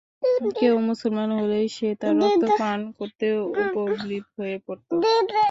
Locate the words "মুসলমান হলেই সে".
0.89-1.87